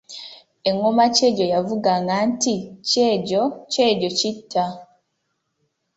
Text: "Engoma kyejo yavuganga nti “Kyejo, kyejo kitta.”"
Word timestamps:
"Engoma 0.69 1.05
kyejo 1.15 1.45
yavuganga 1.53 2.15
nti 2.29 2.55
“Kyejo, 2.87 3.41
kyejo 3.71 4.09
kitta.”" 4.19 4.65